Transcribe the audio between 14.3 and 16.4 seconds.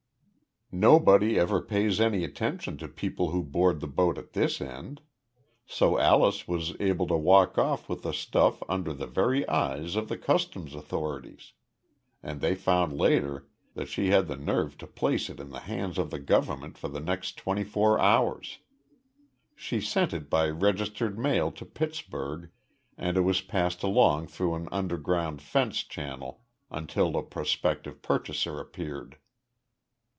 nerve to place it in the hands of the